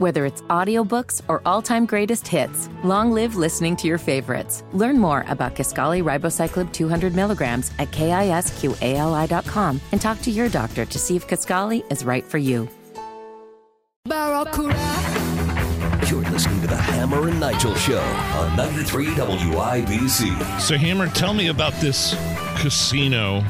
Whether 0.00 0.24
it's 0.24 0.40
audiobooks 0.48 1.20
or 1.28 1.42
all-time 1.44 1.84
greatest 1.84 2.26
hits, 2.26 2.70
long 2.82 3.12
live 3.12 3.36
listening 3.36 3.76
to 3.76 3.86
your 3.86 3.98
favorites. 3.98 4.64
Learn 4.72 4.98
more 4.98 5.26
about 5.28 5.54
Kisqali 5.54 6.02
Ribociclib 6.02 6.72
200 6.72 7.14
milligrams 7.14 7.70
at 7.78 7.90
kisqali.com 7.90 9.78
and 9.92 10.00
talk 10.00 10.22
to 10.22 10.30
your 10.30 10.48
doctor 10.48 10.86
to 10.86 10.98
see 10.98 11.16
if 11.16 11.28
Kisqali 11.28 11.84
is 11.92 12.02
right 12.02 12.24
for 12.24 12.38
you. 12.38 12.66
You're 16.08 16.24
listening 16.30 16.62
to 16.62 16.66
the 16.66 16.80
Hammer 16.80 17.28
and 17.28 17.38
Nigel 17.38 17.74
Show 17.74 18.00
on 18.00 18.56
93 18.56 19.04
WIBC. 19.08 20.60
So, 20.62 20.78
Hammer, 20.78 21.08
tell 21.08 21.34
me 21.34 21.48
about 21.48 21.74
this 21.74 22.16
casino 22.56 23.44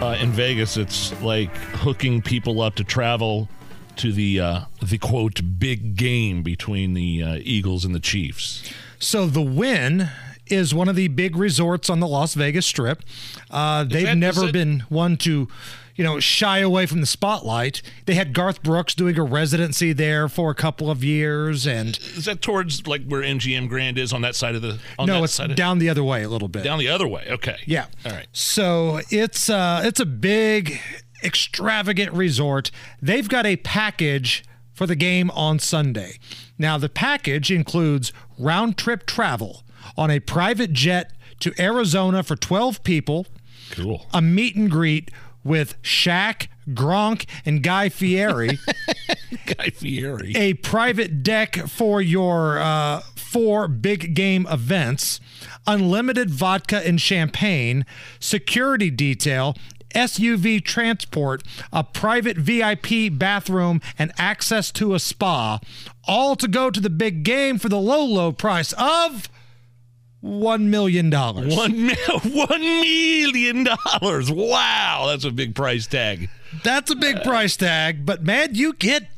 uh, 0.00 0.16
in 0.18 0.30
Vegas. 0.30 0.78
It's 0.78 1.12
like 1.20 1.54
hooking 1.54 2.22
people 2.22 2.62
up 2.62 2.76
to 2.76 2.84
travel 2.84 3.50
to 3.96 4.12
the 4.12 4.40
uh, 4.40 4.60
the 4.82 4.98
quote 4.98 5.40
big 5.58 5.96
game 5.96 6.42
between 6.42 6.94
the 6.94 7.22
uh, 7.22 7.38
Eagles 7.42 7.84
and 7.84 7.94
the 7.94 8.00
Chiefs. 8.00 8.72
So 8.98 9.26
the 9.26 9.42
Wynn 9.42 10.10
is 10.46 10.74
one 10.74 10.88
of 10.88 10.96
the 10.96 11.08
big 11.08 11.36
resorts 11.36 11.88
on 11.88 12.00
the 12.00 12.06
Las 12.08 12.34
Vegas 12.34 12.66
Strip. 12.66 13.02
Uh, 13.50 13.84
they've 13.84 14.04
that- 14.06 14.16
never 14.18 14.52
been 14.52 14.80
one 14.90 15.16
to, 15.16 15.48
you 15.96 16.04
know, 16.04 16.20
shy 16.20 16.58
away 16.58 16.84
from 16.84 17.00
the 17.00 17.06
spotlight. 17.06 17.80
They 18.04 18.14
had 18.14 18.34
Garth 18.34 18.62
Brooks 18.62 18.94
doing 18.94 19.18
a 19.18 19.22
residency 19.22 19.94
there 19.94 20.28
for 20.28 20.50
a 20.50 20.54
couple 20.54 20.90
of 20.90 21.02
years, 21.02 21.66
and 21.66 21.96
Is 22.16 22.26
that 22.26 22.42
towards 22.42 22.86
like 22.86 23.06
where 23.06 23.22
MGM 23.22 23.68
Grand 23.70 23.96
is 23.96 24.12
on 24.12 24.20
that 24.22 24.34
side 24.36 24.54
of 24.54 24.60
the? 24.60 24.78
On 24.98 25.06
no, 25.06 25.14
that 25.14 25.24
it's 25.24 25.32
side 25.32 25.50
of- 25.50 25.56
down 25.56 25.78
the 25.78 25.88
other 25.88 26.04
way 26.04 26.22
a 26.24 26.28
little 26.28 26.48
bit. 26.48 26.62
down 26.62 26.78
the 26.78 26.88
other 26.88 27.06
way. 27.08 27.26
Okay. 27.30 27.56
Yeah. 27.64 27.86
All 28.04 28.12
right. 28.12 28.26
So 28.32 29.00
it's 29.10 29.48
uh 29.48 29.80
it's 29.84 30.00
a 30.00 30.06
big 30.06 30.78
extravagant 31.24 32.12
resort. 32.12 32.70
They've 33.00 33.28
got 33.28 33.46
a 33.46 33.56
package 33.56 34.44
for 34.72 34.86
the 34.86 34.96
game 34.96 35.30
on 35.30 35.58
Sunday. 35.58 36.18
Now 36.58 36.78
the 36.78 36.88
package 36.88 37.50
includes 37.50 38.12
round 38.38 38.76
trip 38.76 39.06
travel 39.06 39.62
on 39.96 40.10
a 40.10 40.20
private 40.20 40.72
jet 40.72 41.12
to 41.40 41.52
Arizona 41.58 42.22
for 42.22 42.36
12 42.36 42.82
people, 42.84 43.26
Cool. 43.70 44.06
a 44.12 44.20
meet 44.22 44.56
and 44.56 44.70
greet 44.70 45.10
with 45.42 45.80
Shaq, 45.82 46.48
Gronk, 46.70 47.26
and 47.44 47.62
Guy 47.62 47.88
Fieri, 47.90 48.58
Guy 49.46 49.68
Fieri. 49.70 50.32
a 50.36 50.54
private 50.54 51.22
deck 51.22 51.56
for 51.68 52.00
your 52.00 52.58
uh, 52.58 53.00
four 53.14 53.68
big 53.68 54.14
game 54.14 54.46
events, 54.50 55.20
unlimited 55.66 56.30
vodka 56.30 56.86
and 56.86 57.00
champagne, 57.00 57.84
security 58.18 58.90
detail, 58.90 59.54
SUV 59.94 60.62
transport, 60.64 61.42
a 61.72 61.82
private 61.84 62.36
VIP 62.36 63.10
bathroom, 63.12 63.80
and 63.98 64.12
access 64.18 64.70
to 64.72 64.94
a 64.94 64.98
spa, 64.98 65.60
all 66.06 66.36
to 66.36 66.48
go 66.48 66.70
to 66.70 66.80
the 66.80 66.90
big 66.90 67.22
game 67.22 67.58
for 67.58 67.68
the 67.68 67.80
low, 67.80 68.04
low 68.04 68.32
price 68.32 68.72
of 68.74 69.28
$1 70.24 70.60
million. 70.62 71.10
One 71.10 71.90
one 72.32 72.60
million 72.60 73.64
dollars. 73.64 74.30
Wow, 74.32 75.06
that's 75.08 75.24
a 75.24 75.30
big 75.30 75.54
price 75.54 75.86
tag. 75.86 76.30
That's 76.62 76.90
a 76.90 76.96
big 76.96 77.22
price 77.22 77.56
tag, 77.56 78.06
but 78.06 78.22
man, 78.24 78.54
you 78.54 78.72
get 78.74 79.08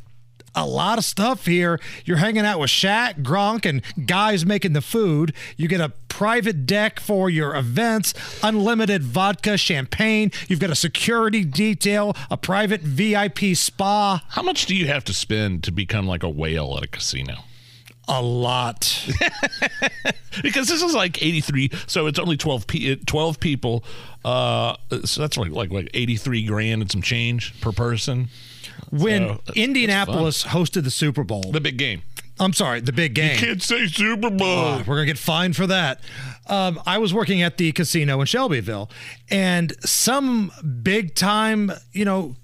a 0.57 0.67
lot 0.67 0.99
of 0.99 1.05
stuff 1.05 1.47
here. 1.47 1.79
You're 2.05 2.17
hanging 2.17 2.45
out 2.47 2.59
with 2.59 2.71
Shaq, 2.71 3.23
Gronk, 3.23 3.67
and 3.67 3.83
guys 4.07 4.45
making 4.47 4.73
the 4.73 4.81
food. 4.81 5.35
You 5.57 5.69
get 5.69 5.81
a 5.81 5.91
private 6.09 6.65
deck 6.65 6.99
for 6.99 7.29
your 7.29 7.55
events, 7.55 8.15
unlimited 8.43 9.03
vodka, 9.03 9.59
champagne. 9.59 10.33
You've 10.49 10.61
got 10.61 10.71
a 10.71 10.75
security 10.75 11.45
detail, 11.45 12.17
a 12.31 12.37
private 12.39 12.81
VIP 12.81 13.55
spa. 13.55 14.25
How 14.31 14.43
much 14.43 14.65
do 14.67 14.75
you 14.75 14.87
have 14.87 15.05
to 15.05 15.13
spend 15.13 15.63
to 15.65 15.71
become 15.71 16.07
like 16.07 16.23
a 16.23 16.31
whale 16.31 16.75
at 16.79 16.85
a 16.85 16.89
casino? 16.89 17.45
A 18.09 18.23
lot. 18.23 19.07
Because 20.43 20.69
this 20.69 20.83
is 20.83 20.95
like 20.95 21.23
83, 21.23 21.71
so 21.87 22.07
it's 22.07 22.19
only 22.19 22.37
12, 22.37 22.67
pe- 22.67 22.97
12 22.97 23.41
people. 23.41 23.83
Uh, 24.25 24.77
so 25.05 25.23
that's 25.23 25.39
like, 25.39 25.51
like 25.51 25.71
like 25.71 25.89
83 25.95 26.45
grand 26.45 26.83
and 26.83 26.91
some 26.91 27.01
change 27.01 27.59
per 27.63 27.73
person. 27.73 28.29
When 28.91 29.39
So, 29.47 29.53
Indianapolis 29.55 30.45
hosted 30.45 30.85
the 30.85 30.91
Super 30.91 31.25
Bowl, 31.25 31.51
The 31.53 31.61
big 31.61 31.77
game. 31.77 32.03
I'm 32.39 32.53
sorry, 32.53 32.81
the 32.81 32.93
big 32.93 33.15
game. 33.15 33.33
You 33.41 33.47
Can't 33.47 33.63
say 33.63 33.87
Super 33.87 34.29
Bowl. 34.31 34.47
Oh, 34.47 34.85
we're 34.87 34.97
gonna 34.97 35.07
get 35.07 35.17
fined 35.19 35.57
for 35.57 35.67
that. 35.69 36.01
Um, 36.47 36.79
I 36.85 36.99
was 36.99 37.15
working 37.15 37.41
at 37.43 37.57
the 37.57 37.73
casino 37.73 38.21
in 38.21 38.27
Shelbyville, 38.27 38.91
and 39.31 39.73
some 39.85 40.53
big 40.83 41.15
time, 41.15 41.73
you 41.93 42.05
know, 42.05 42.37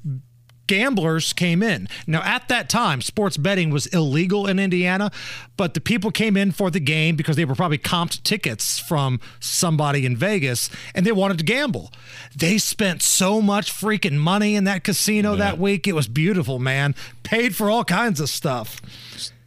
gamblers 0.72 1.34
came 1.34 1.62
in. 1.62 1.86
Now, 2.06 2.22
at 2.22 2.48
that 2.48 2.70
time, 2.70 3.02
sports 3.02 3.36
betting 3.36 3.68
was 3.68 3.84
illegal 3.88 4.46
in 4.46 4.58
Indiana, 4.58 5.10
but 5.58 5.74
the 5.74 5.82
people 5.82 6.10
came 6.10 6.34
in 6.34 6.50
for 6.50 6.70
the 6.70 6.80
game 6.80 7.14
because 7.14 7.36
they 7.36 7.44
were 7.44 7.54
probably 7.54 7.76
comped 7.76 8.22
tickets 8.22 8.78
from 8.78 9.20
somebody 9.38 10.06
in 10.06 10.16
Vegas 10.16 10.70
and 10.94 11.04
they 11.04 11.12
wanted 11.12 11.36
to 11.36 11.44
gamble. 11.44 11.92
They 12.34 12.56
spent 12.56 13.02
so 13.02 13.42
much 13.42 13.70
freaking 13.70 14.16
money 14.16 14.54
in 14.54 14.64
that 14.64 14.82
casino 14.82 15.36
that 15.36 15.58
week. 15.58 15.86
It 15.86 15.94
was 15.94 16.08
beautiful, 16.08 16.58
man. 16.58 16.94
Paid 17.22 17.54
for 17.54 17.70
all 17.70 17.84
kinds 17.84 18.18
of 18.18 18.30
stuff. 18.30 18.80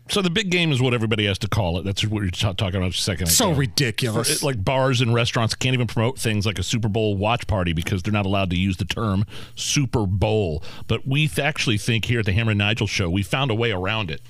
So 0.08 0.22
the 0.22 0.30
big 0.30 0.52
game 0.52 0.72
is 0.72 0.82
what 0.82 0.94
everybody 0.94 1.26
has 1.26 1.40
to 1.40 1.48
call 1.48 1.80
it. 1.80 1.84
That's 1.84 2.06
what 2.06 2.22
you're 2.22 2.30
ta- 2.30 2.54
talking 2.54 2.76
about 2.76 2.92
a 2.94 2.98
second 2.98 3.28
So 3.28 3.50
ago. 3.50 3.60
ridiculous. 3.60 4.30
It- 4.30 4.44
like 4.46 4.64
bars 4.64 5.02
and 5.02 5.14
restaurants 5.14 5.56
can't 5.56 5.74
even 5.74 5.88
promote 5.88 6.20
things 6.20 6.46
like 6.46 6.60
a 6.60 6.64
Super 6.64 6.88
Bowl 6.88 7.18
watch 7.18 7.48
party 7.48 7.74
because 7.74 8.04
they're 8.04 8.14
not 8.14 8.26
allowed 8.28 8.52
to 8.52 8.56
use 8.56 8.78
the 8.78 8.86
term 8.86 9.26
Super 9.56 10.06
Bowl. 10.06 10.64
But 10.88 11.08
we 11.08 11.28
th- 11.28 11.40
actually 11.40 11.78
think 11.80 12.06
here 12.06 12.20
at 12.20 12.26
the 12.28 12.34
Hammer 12.34 12.52
and 12.52 12.60
Nigel 12.60 12.86
show 12.88 13.10
we 13.10 13.24
found 13.24 13.50
a 13.50 13.56
way 13.56 13.72
around 13.72 14.12
it. 14.12 14.22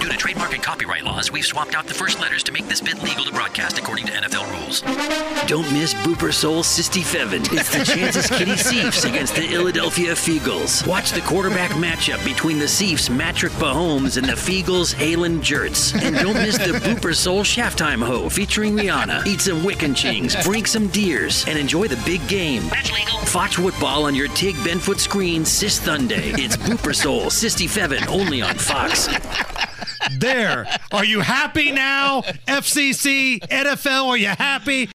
Due 0.00 0.10
to 0.10 0.16
trademark 0.16 0.52
and 0.52 0.62
copyright 0.62 1.02
laws, 1.04 1.32
we've 1.32 1.44
swapped 1.44 1.74
out 1.74 1.86
the 1.86 1.94
first 1.94 2.20
letters 2.20 2.42
to 2.44 2.52
make 2.52 2.66
this 2.68 2.80
bit 2.80 3.02
legal 3.02 3.24
to 3.24 3.32
broadcast 3.32 3.78
according 3.78 4.06
to 4.06 4.12
NFL 4.12 4.50
rules. 4.52 4.80
Don't 5.46 5.70
miss 5.72 5.94
Booper 5.94 6.32
Soul 6.32 6.62
Sisty 6.62 7.02
Fevin. 7.02 7.42
It's 7.52 7.70
the 7.70 7.84
Chances 7.84 8.26
Kitty 8.28 8.56
Seafs 8.56 9.04
against 9.04 9.34
the 9.34 9.42
Philadelphia 9.42 10.12
Feagles. 10.12 10.86
Watch 10.86 11.12
the 11.12 11.20
quarterback 11.22 11.70
matchup 11.72 12.22
between 12.24 12.58
the 12.58 12.68
Seafs' 12.68 13.08
Matrick 13.08 13.52
Mahomes 13.54 14.16
and 14.16 14.26
the 14.26 14.32
Feagles' 14.32 14.94
Halen 14.94 15.40
Jerts. 15.40 15.94
And 15.94 16.16
don't 16.16 16.34
miss 16.34 16.58
the 16.58 16.78
Booper 16.78 17.14
Soul 17.14 17.42
Shaftime 17.42 18.04
Ho 18.04 18.28
featuring 18.28 18.76
Rihanna. 18.76 19.26
Eat 19.26 19.40
some 19.40 19.62
Wiccan 19.62 19.94
Chings, 19.94 20.40
drink 20.42 20.66
some 20.66 20.88
deers, 20.88 21.46
and 21.46 21.58
enjoy 21.58 21.88
the 21.88 22.00
big 22.04 22.26
game. 22.28 22.68
That's 22.68 22.92
legal. 22.92 23.18
Fox 23.20 23.54
football 23.54 24.04
on 24.04 24.14
your 24.14 24.28
Tig 24.28 24.54
Benfoot 24.56 24.98
screen 24.98 25.42
this 25.42 25.80
Sunday. 25.80 26.30
It's 26.34 26.56
Booper 26.56 26.94
Soul 26.94 27.26
Sisty 27.26 27.68
Fevin 27.68 28.06
only 28.08 28.42
on 28.42 28.56
Fox. 28.56 29.08
There. 30.18 30.66
Are 30.92 31.04
you 31.04 31.20
happy 31.20 31.72
now? 31.72 32.22
FCC, 32.46 33.40
NFL, 33.40 34.08
are 34.08 34.16
you 34.16 34.28
happy? 34.28 34.88